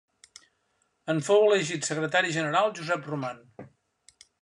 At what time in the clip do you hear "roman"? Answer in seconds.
3.15-3.49